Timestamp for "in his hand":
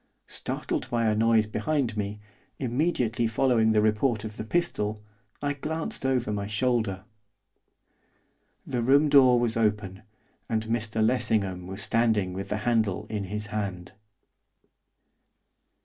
13.11-13.91